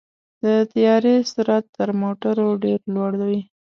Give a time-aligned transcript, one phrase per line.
[0.43, 3.39] د طیارې سرعت تر موټرو ډېر لوړ وي.